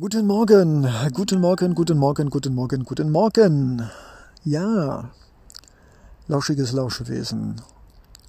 Guten 0.00 0.26
Morgen, 0.26 0.88
guten 1.12 1.38
Morgen, 1.38 1.74
guten 1.74 1.98
Morgen, 1.98 2.30
guten 2.30 2.54
Morgen, 2.54 2.84
guten 2.84 3.12
Morgen. 3.12 3.90
Ja, 4.42 5.10
lauschiges 6.28 6.72
Lauschewesen, 6.72 7.60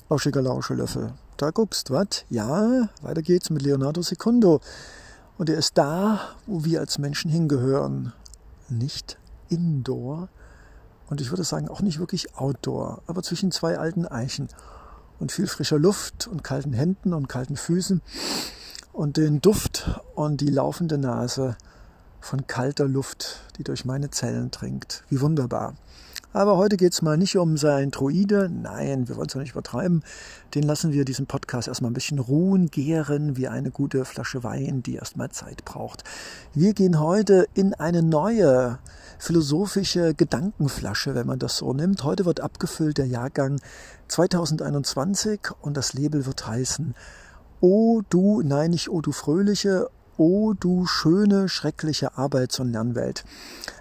lauschiger 0.09 0.41
Lauschelöffel. 0.41 1.13
Da 1.37 1.51
guckst, 1.51 1.89
was? 1.89 2.25
Ja, 2.29 2.89
weiter 3.01 3.21
geht's 3.21 3.49
mit 3.49 3.61
Leonardo 3.61 4.01
Secundo. 4.01 4.59
Und 5.37 5.49
er 5.49 5.55
ist 5.55 5.77
da, 5.77 6.19
wo 6.47 6.65
wir 6.65 6.81
als 6.81 6.97
Menschen 6.97 7.31
hingehören. 7.31 8.11
Nicht 8.67 9.17
indoor 9.47 10.27
und 11.09 11.21
ich 11.21 11.29
würde 11.29 11.45
sagen 11.45 11.69
auch 11.69 11.81
nicht 11.81 11.97
wirklich 11.97 12.35
outdoor, 12.35 13.01
aber 13.07 13.23
zwischen 13.23 13.51
zwei 13.51 13.79
alten 13.79 14.05
Eichen 14.05 14.49
und 15.17 15.31
viel 15.31 15.47
frischer 15.47 15.79
Luft 15.79 16.27
und 16.27 16.43
kalten 16.43 16.73
Händen 16.73 17.13
und 17.13 17.29
kalten 17.29 17.55
Füßen 17.55 18.01
und 18.91 19.15
den 19.15 19.39
Duft 19.39 19.72
und 20.15 20.41
die 20.41 20.49
laufende 20.49 20.97
Nase 20.97 21.57
von 22.21 22.47
kalter 22.47 22.87
Luft, 22.87 23.41
die 23.57 23.63
durch 23.63 23.85
meine 23.85 24.09
Zellen 24.09 24.51
dringt. 24.51 25.03
Wie 25.09 25.21
wunderbar. 25.21 25.75
Aber 26.35 26.57
heute 26.57 26.77
geht 26.77 26.93
es 26.93 27.03
mal 27.03 27.15
nicht 27.15 27.37
um 27.37 27.57
sein 27.57 27.91
Druide. 27.91 28.49
Nein, 28.49 29.07
wir 29.07 29.17
wollen 29.17 29.27
es 29.27 29.35
ja 29.35 29.39
nicht 29.39 29.51
übertreiben. 29.51 30.03
Den 30.55 30.63
lassen 30.63 30.91
wir 30.91 31.05
diesen 31.05 31.27
Podcast 31.27 31.67
erstmal 31.67 31.91
ein 31.91 31.93
bisschen 31.93 32.17
ruhen, 32.17 32.71
gären, 32.71 33.37
wie 33.37 33.47
eine 33.47 33.69
gute 33.69 34.03
Flasche 34.03 34.43
Wein, 34.43 34.81
die 34.81 34.95
erstmal 34.95 35.29
Zeit 35.29 35.63
braucht. 35.63 36.03
Wir 36.55 36.73
gehen 36.73 36.99
heute 36.99 37.47
in 37.53 37.75
eine 37.75 38.01
neue 38.01 38.79
philosophische 39.19 40.15
Gedankenflasche, 40.15 41.13
wenn 41.13 41.27
man 41.27 41.37
das 41.37 41.57
so 41.57 41.71
nimmt. 41.71 42.03
Heute 42.03 42.25
wird 42.25 42.39
abgefüllt 42.39 42.97
der 42.97 43.05
Jahrgang 43.05 43.61
2021 44.07 45.39
und 45.61 45.77
das 45.77 45.93
Label 45.93 46.25
wird 46.25 46.47
heißen 46.47 46.95
O 47.63 48.01
du, 48.09 48.41
nein 48.41 48.71
nicht 48.71 48.89
O 48.89 48.99
du 48.99 49.13
fröhliche, 49.13 49.87
O 50.17 50.51
du 50.51 50.85
schöne, 50.85 51.47
schreckliche 51.47 52.17
Arbeits- 52.17 52.59
und 52.59 52.73
Lernwelt. 52.73 53.23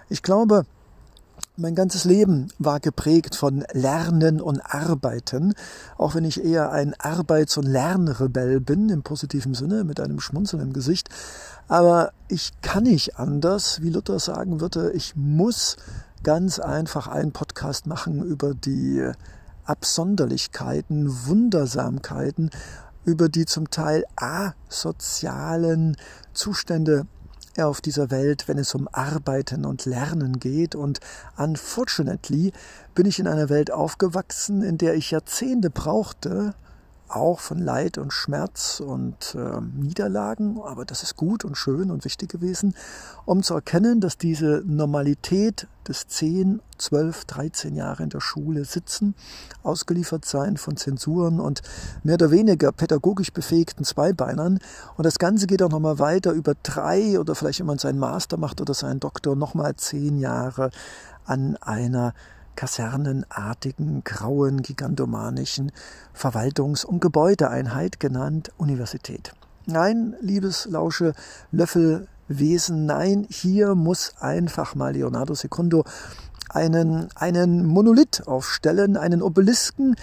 Ich 0.07 0.23
glaube, 0.23 0.65
mein 1.57 1.75
ganzes 1.75 2.05
Leben 2.05 2.47
war 2.59 2.79
geprägt 2.79 3.35
von 3.35 3.65
Lernen 3.73 4.39
und 4.39 4.61
Arbeiten, 4.61 5.53
auch 5.97 6.15
wenn 6.15 6.23
ich 6.23 6.45
eher 6.45 6.71
ein 6.71 6.93
Arbeits- 6.97 7.57
und 7.57 7.65
Lernrebell 7.65 8.61
bin, 8.61 8.87
im 8.87 9.03
positiven 9.03 9.53
Sinne, 9.53 9.83
mit 9.83 9.99
einem 9.99 10.21
Schmunzeln 10.21 10.63
im 10.63 10.71
Gesicht. 10.71 11.09
Aber 11.67 12.13
ich 12.29 12.53
kann 12.61 12.83
nicht 12.83 13.19
anders, 13.19 13.81
wie 13.81 13.89
Luther 13.89 14.19
sagen 14.19 14.61
würde, 14.61 14.93
ich 14.93 15.17
muss 15.17 15.75
ganz 16.23 16.57
einfach 16.57 17.09
einen 17.09 17.33
Podcast 17.33 17.85
machen 17.85 18.23
über 18.23 18.53
die 18.53 19.11
Absonderlichkeiten, 19.65 21.27
Wundersamkeiten 21.27 22.49
über 23.05 23.29
die 23.29 23.45
zum 23.45 23.69
Teil 23.69 24.05
asozialen 24.15 25.97
Zustände 26.33 27.07
auf 27.57 27.81
dieser 27.81 28.09
Welt, 28.09 28.47
wenn 28.47 28.57
es 28.57 28.73
um 28.73 28.87
Arbeiten 28.91 29.65
und 29.65 29.85
Lernen 29.85 30.39
geht. 30.39 30.75
Und 30.75 30.99
unfortunately 31.37 32.51
bin 32.95 33.05
ich 33.05 33.19
in 33.19 33.27
einer 33.27 33.49
Welt 33.49 33.71
aufgewachsen, 33.71 34.61
in 34.61 34.77
der 34.77 34.95
ich 34.95 35.11
Jahrzehnte 35.11 35.69
brauchte, 35.69 36.55
auch 37.15 37.39
von 37.39 37.59
Leid 37.59 37.97
und 37.97 38.11
Schmerz 38.11 38.79
und 38.79 39.35
äh, 39.35 39.61
Niederlagen, 39.61 40.59
aber 40.63 40.85
das 40.85 41.03
ist 41.03 41.15
gut 41.15 41.45
und 41.45 41.55
schön 41.55 41.91
und 41.91 42.05
wichtig 42.05 42.29
gewesen, 42.29 42.75
um 43.25 43.43
zu 43.43 43.53
erkennen, 43.53 44.01
dass 44.01 44.17
diese 44.17 44.63
Normalität 44.65 45.67
des 45.87 46.07
10, 46.07 46.61
12, 46.77 47.25
13 47.25 47.75
Jahre 47.75 48.03
in 48.03 48.09
der 48.09 48.21
Schule 48.21 48.65
sitzen, 48.65 49.15
ausgeliefert 49.63 50.25
sein 50.25 50.57
von 50.57 50.77
Zensuren 50.77 51.39
und 51.39 51.61
mehr 52.03 52.15
oder 52.15 52.31
weniger 52.31 52.71
pädagogisch 52.71 53.31
befähigten 53.31 53.83
Zweibeinern. 53.83 54.59
Und 54.97 55.05
das 55.05 55.19
Ganze 55.19 55.47
geht 55.47 55.61
auch 55.61 55.69
nochmal 55.69 55.99
weiter 55.99 56.31
über 56.31 56.53
drei 56.63 57.19
oder 57.19 57.35
vielleicht, 57.35 57.59
wenn 57.59 57.67
man 57.67 57.79
seinen 57.79 57.99
Master 57.99 58.37
macht 58.37 58.61
oder 58.61 58.73
seinen 58.73 58.99
Doktor, 58.99 59.35
nochmal 59.35 59.75
zehn 59.75 60.17
Jahre 60.19 60.71
an 61.25 61.57
einer 61.57 62.13
kasernenartigen, 62.55 64.03
grauen, 64.03 64.61
gigantomanischen 64.61 65.71
Verwaltungs- 66.15 66.85
und 66.85 67.01
Gebäudeeinheit 67.01 67.99
genannt 67.99 68.51
Universität. 68.57 69.33
Nein, 69.65 70.15
liebes 70.21 70.65
Lausche, 70.65 71.13
Löffelwesen, 71.51 72.85
nein, 72.85 73.25
hier 73.29 73.75
muss 73.75 74.13
einfach 74.19 74.75
mal 74.75 74.93
Leonardo 74.93 75.33
Secundo 75.35 75.85
einen, 76.49 77.07
einen 77.15 77.65
Monolith 77.65 78.27
aufstellen, 78.27 78.97
einen 78.97 79.21
Obelisken 79.21 79.95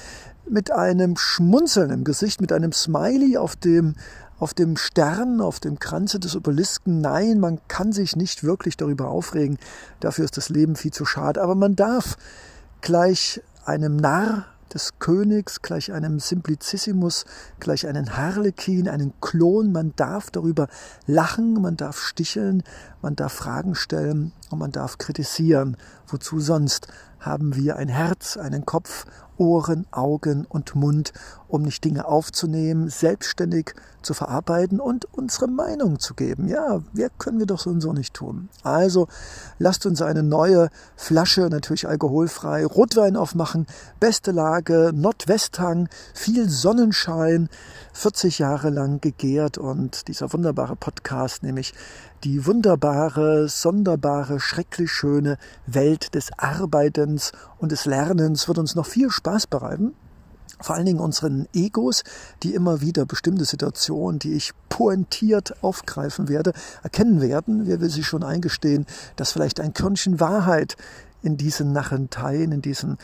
mit 0.48 0.70
einem 0.72 1.16
Schmunzeln 1.16 1.90
im 1.90 2.04
Gesicht, 2.04 2.40
mit 2.40 2.52
einem 2.52 2.72
Smiley 2.72 3.36
auf 3.36 3.54
dem 3.56 3.94
auf 4.40 4.54
dem 4.54 4.76
Stern, 4.76 5.40
auf 5.40 5.60
dem 5.60 5.78
Kranze 5.78 6.18
des 6.18 6.34
Obelisken. 6.34 7.00
Nein, 7.00 7.38
man 7.38 7.60
kann 7.68 7.92
sich 7.92 8.16
nicht 8.16 8.42
wirklich 8.42 8.76
darüber 8.76 9.08
aufregen. 9.08 9.58
Dafür 10.00 10.24
ist 10.24 10.36
das 10.36 10.48
Leben 10.48 10.76
viel 10.76 10.92
zu 10.92 11.04
schade. 11.04 11.42
Aber 11.42 11.54
man 11.54 11.76
darf 11.76 12.16
gleich 12.80 13.42
einem 13.66 13.96
Narr 13.96 14.46
des 14.72 14.98
Königs, 14.98 15.62
gleich 15.62 15.92
einem 15.92 16.20
Simplicissimus, 16.20 17.26
gleich 17.58 17.86
einen 17.86 18.16
Harlekin, 18.16 18.88
einen 18.88 19.12
Klon. 19.20 19.72
Man 19.72 19.92
darf 19.96 20.30
darüber 20.30 20.68
lachen, 21.06 21.60
man 21.60 21.76
darf 21.76 21.98
sticheln, 22.00 22.62
man 23.02 23.16
darf 23.16 23.34
Fragen 23.34 23.74
stellen 23.74 24.32
und 24.50 24.58
man 24.58 24.72
darf 24.72 24.98
kritisieren. 24.98 25.76
Wozu 26.06 26.40
sonst 26.40 26.88
haben 27.18 27.54
wir 27.54 27.76
ein 27.76 27.88
Herz, 27.88 28.36
einen 28.36 28.66
Kopf 28.66 29.06
Ohren, 29.40 29.86
Augen 29.90 30.44
und 30.44 30.74
Mund, 30.74 31.14
um 31.48 31.62
nicht 31.62 31.82
Dinge 31.82 32.04
aufzunehmen, 32.04 32.90
selbstständig 32.90 33.74
zu 34.02 34.12
verarbeiten 34.12 34.80
und 34.80 35.06
unsere 35.12 35.48
Meinung 35.48 35.98
zu 35.98 36.14
geben. 36.14 36.46
Ja, 36.46 36.80
wer 36.92 37.08
können 37.08 37.38
wir 37.38 37.46
doch 37.46 37.58
so 37.58 37.70
und 37.70 37.80
so 37.80 37.94
nicht 37.94 38.12
tun. 38.12 38.50
Also 38.62 39.08
lasst 39.58 39.86
uns 39.86 40.02
eine 40.02 40.22
neue 40.22 40.68
Flasche, 40.94 41.48
natürlich 41.50 41.88
alkoholfrei, 41.88 42.66
Rotwein 42.66 43.16
aufmachen, 43.16 43.66
beste 43.98 44.30
Lage, 44.30 44.92
Nordwesthang, 44.94 45.88
viel 46.12 46.48
Sonnenschein, 46.50 47.48
40 47.94 48.38
Jahre 48.38 48.68
lang 48.68 49.00
gegärt 49.00 49.56
und 49.56 50.08
dieser 50.08 50.32
wunderbare 50.32 50.76
Podcast, 50.76 51.42
nämlich 51.42 51.72
die 52.24 52.44
wunderbare, 52.44 53.48
sonderbare, 53.48 54.39
schrecklich 54.40 54.90
schöne 54.90 55.38
Welt 55.66 56.14
des 56.14 56.30
Arbeitens 56.36 57.32
und 57.58 57.72
des 57.72 57.84
Lernens 57.84 58.48
wird 58.48 58.58
uns 58.58 58.74
noch 58.74 58.86
viel 58.86 59.10
Spaß 59.10 59.46
bereiten. 59.46 59.94
Vor 60.60 60.74
allen 60.76 60.86
Dingen 60.86 61.00
unseren 61.00 61.48
Egos, 61.54 62.02
die 62.42 62.54
immer 62.54 62.80
wieder 62.82 63.06
bestimmte 63.06 63.46
Situationen, 63.46 64.18
die 64.18 64.34
ich 64.34 64.52
pointiert 64.68 65.62
aufgreifen 65.62 66.28
werde, 66.28 66.52
erkennen 66.82 67.20
werden. 67.20 67.66
Wer 67.66 67.80
will 67.80 67.88
sich 67.88 68.06
schon 68.06 68.22
eingestehen, 68.22 68.86
dass 69.16 69.32
vielleicht 69.32 69.60
ein 69.60 69.72
Körnchen 69.72 70.20
Wahrheit 70.20 70.76
in 71.22 71.36
diesen 71.36 71.72
Narrenteien, 71.72 72.52
in 72.52 72.62
diesen 72.62 72.98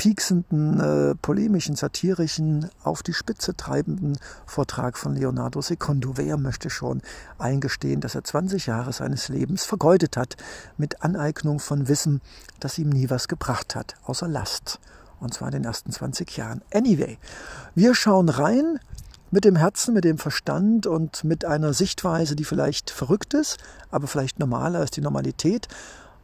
pieksenden, 0.00 0.80
äh, 0.80 1.14
polemischen, 1.14 1.76
satirischen, 1.76 2.70
auf 2.82 3.02
die 3.02 3.12
Spitze 3.12 3.54
treibenden 3.54 4.16
Vortrag 4.46 4.96
von 4.96 5.14
Leonardo 5.14 5.60
Secondo. 5.60 6.16
Wer 6.16 6.38
möchte 6.38 6.70
schon 6.70 7.02
eingestehen, 7.36 8.00
dass 8.00 8.14
er 8.14 8.24
20 8.24 8.64
Jahre 8.64 8.94
seines 8.94 9.28
Lebens 9.28 9.66
vergeudet 9.66 10.16
hat 10.16 10.38
mit 10.78 11.02
Aneignung 11.02 11.58
von 11.58 11.86
Wissen, 11.86 12.22
das 12.60 12.78
ihm 12.78 12.88
nie 12.88 13.10
was 13.10 13.28
gebracht 13.28 13.76
hat, 13.76 13.94
außer 14.04 14.26
Last. 14.26 14.80
Und 15.20 15.34
zwar 15.34 15.48
in 15.48 15.52
den 15.52 15.64
ersten 15.64 15.92
20 15.92 16.34
Jahren. 16.34 16.62
Anyway, 16.72 17.18
wir 17.74 17.94
schauen 17.94 18.30
rein 18.30 18.80
mit 19.30 19.44
dem 19.44 19.56
Herzen, 19.56 19.92
mit 19.92 20.04
dem 20.04 20.16
Verstand 20.16 20.86
und 20.86 21.24
mit 21.24 21.44
einer 21.44 21.74
Sichtweise, 21.74 22.36
die 22.36 22.46
vielleicht 22.46 22.88
verrückt 22.88 23.34
ist, 23.34 23.58
aber 23.90 24.06
vielleicht 24.06 24.38
normaler 24.38 24.78
als 24.78 24.92
die 24.92 25.02
Normalität 25.02 25.68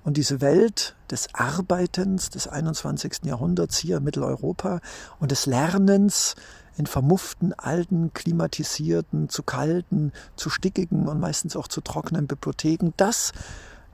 und 0.06 0.16
diese 0.16 0.40
Welt 0.40 0.94
des 1.10 1.34
Arbeitens 1.34 2.30
des 2.30 2.46
21. 2.46 3.24
Jahrhunderts 3.24 3.76
hier 3.76 3.96
in 3.96 4.04
Mitteleuropa 4.04 4.80
und 5.18 5.32
des 5.32 5.46
Lernens 5.46 6.36
in 6.76 6.86
vermufften, 6.86 7.52
alten, 7.54 8.12
klimatisierten, 8.14 9.28
zu 9.28 9.42
kalten, 9.42 10.12
zu 10.36 10.48
stickigen 10.48 11.08
und 11.08 11.18
meistens 11.18 11.56
auch 11.56 11.66
zu 11.66 11.80
trockenen 11.80 12.28
Bibliotheken, 12.28 12.92
das 12.96 13.32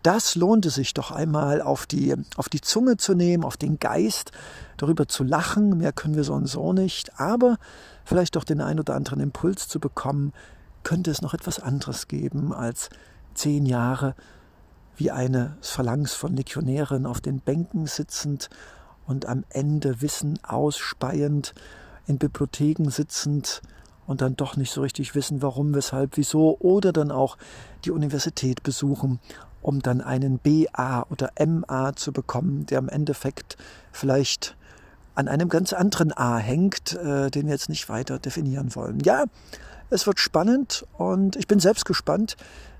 das 0.03 0.35
lohnte 0.35 0.69
sich 0.69 0.94
doch 0.94 1.12
einmal 1.12 1.62
auf 1.62 1.87
die, 1.87 2.15
auf 2.37 2.49
die 2.49 2.61
Zunge 2.61 2.99
zu 2.99 3.15
nehmen, 3.15 3.44
auf 3.44 3.56
den 3.56 3.79
Geist, 3.79 4.32
darüber 4.76 5.06
zu 5.06 5.23
lachen. 5.23 5.79
Mehr 5.79 5.93
können 5.93 6.17
wir 6.17 6.25
so 6.25 6.35
und 6.35 6.49
so 6.49 6.73
nicht. 6.73 7.20
Aber 7.20 7.56
vielleicht 8.05 8.35
doch 8.35 8.43
den 8.43 8.61
ein 8.61 8.81
oder 8.81 8.97
anderen 8.97 9.20
Impuls 9.20 9.69
zu 9.69 9.79
bekommen, 9.79 10.32
könnte 10.82 11.12
es 11.12 11.23
noch 11.23 11.35
etwas 11.35 11.61
anderes 11.61 12.08
geben 12.08 12.53
als 12.53 12.91
zehn 13.35 13.65
Jahre 13.65 14.17
wie 14.97 15.11
eine 15.11 15.56
Phalanx 15.61 16.15
von 16.15 16.37
Legionären 16.37 17.06
auf 17.06 17.21
den 17.21 17.41
Bänken 17.41 17.87
sitzend 17.87 18.50
und 19.06 19.27
am 19.27 19.44
Ende 19.49 20.00
Wissen 20.00 20.39
ausspeiend, 20.43 21.55
in 22.06 22.19
Bibliotheken 22.19 22.91
sitzend 22.91 23.62
und 24.06 24.21
dann 24.21 24.37
doch 24.37 24.56
nicht 24.56 24.73
so 24.73 24.83
richtig 24.83 25.15
wissen, 25.15 25.43
warum, 25.43 25.75
weshalb, 25.75 26.17
wieso, 26.17 26.56
oder 26.59 26.93
dann 26.93 27.11
auch 27.11 27.37
die 27.85 27.91
Universität 27.91 28.62
besuchen, 28.62 29.21
um 29.61 29.81
dann 29.81 30.00
einen 30.00 30.39
BA 30.39 31.06
oder 31.09 31.31
MA 31.44 31.94
zu 31.94 32.12
bekommen, 32.12 32.67
der 32.67 32.79
im 32.79 32.89
Endeffekt 32.89 33.56
vielleicht 33.93 34.56
an 35.15 35.29
einem 35.29 35.49
ganz 35.49 35.73
anderen 35.73 36.17
A 36.17 36.39
hängt, 36.39 36.94
äh, 36.94 37.31
den 37.31 37.47
wir 37.47 37.53
jetzt 37.53 37.69
nicht 37.69 37.89
weiter 37.89 38.19
definieren 38.19 38.75
wollen. 38.75 39.00
Ja, 39.00 39.25
es 39.91 40.06
wird 40.06 40.19
spannend 40.19 40.87
und 40.97 41.37
ich 41.37 41.47
bin 41.47 41.61
selbst 41.61 41.85
gespannt, 41.85 42.37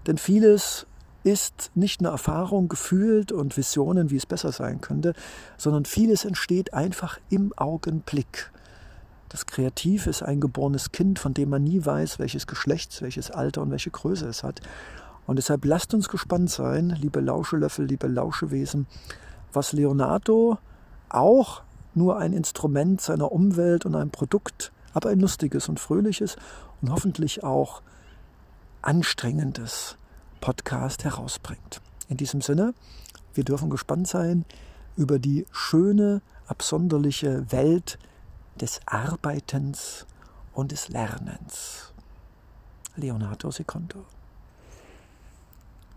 denn 0.07 0.19
vieles 0.19 0.87
ist 1.25 1.71
nicht 1.75 2.01
eine 2.01 2.09
Erfahrung 2.09 2.69
gefühlt 2.69 3.33
und 3.33 3.57
Visionen, 3.57 4.11
wie 4.11 4.17
es 4.17 4.27
besser 4.27 4.53
sein 4.53 4.81
könnte, 4.81 5.15
sondern 5.57 5.85
vieles 5.85 6.25
entsteht 6.25 6.75
einfach 6.75 7.19
im 7.31 7.53
Augenblick. 7.57 8.51
Das 9.29 9.47
Kreativ 9.47 10.07
ist 10.07 10.23
ein 10.23 10.41
geborenes 10.41 10.93
Kind, 10.93 11.19
von 11.19 11.33
dem 11.33 11.49
man 11.51 11.65
nie 11.65 11.85
weiß, 11.85 12.19
welches 12.19 12.47
Geschlechts, 12.47 13.01
welches 13.01 13.31
Alter 13.31 13.63
und 13.63 13.71
welche 13.71 13.91
Größe 13.91 14.27
es 14.27 14.43
hat. 14.43 14.61
Und 15.27 15.37
deshalb 15.37 15.65
lasst 15.65 15.95
uns 15.95 16.09
gespannt 16.09 16.51
sein, 16.51 16.91
liebe 17.01 17.21
Lauschelöffel, 17.21 17.87
liebe 17.87 18.09
Lauschewesen, 18.09 18.87
was 19.53 19.73
Leonardo 19.73 20.59
auch 21.09 21.63
nur 21.95 22.19
ein 22.19 22.33
Instrument 22.33 23.01
seiner 23.01 23.33
Umwelt 23.33 23.87
und 23.87 23.95
ein 23.95 24.11
Produkt, 24.11 24.73
aber 24.93 25.11
ein 25.11 25.21
lustiges 25.21 25.69
und 25.69 25.79
fröhliches 25.79 26.37
und 26.81 26.91
hoffentlich 26.91 27.45
auch 27.45 27.83
anstrengendes 28.83 29.97
Podcast 30.43 31.05
herausbringt. 31.05 31.81
In 32.09 32.17
diesem 32.19 32.43
Sinne, 32.43 32.75
wir 33.33 33.45
dürfen 33.45 33.71
gespannt 33.71 34.09
sein 34.09 34.45
über 34.97 35.19
die 35.19 35.47
schöne, 35.53 36.21
absonderliche 36.47 37.51
Welt 37.53 37.99
des 38.61 38.81
Arbeitens 38.85 40.05
und 40.53 40.73
des 40.73 40.89
Lernens. 40.89 41.95
Leonardo 42.97 43.51
Secondo 43.53 44.05